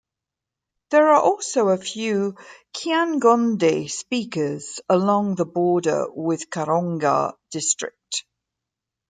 There 0.89 1.09
are 1.09 1.21
also 1.21 1.67
a 1.67 1.77
few 1.77 2.35
Kyangonde 2.73 3.87
speakers 3.87 4.79
along 4.89 5.35
the 5.35 5.45
border 5.45 6.09
with 6.11 6.49
Karonga 6.49 7.35
District. 7.51 8.25